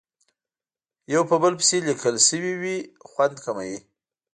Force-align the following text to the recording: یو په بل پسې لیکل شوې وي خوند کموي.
یو 1.13 1.21
په 1.29 1.35
بل 1.41 1.53
پسې 1.59 1.77
لیکل 1.87 2.15
شوې 2.27 2.53
وي 2.61 2.77
خوند 3.09 3.35
کموي. 3.45 3.77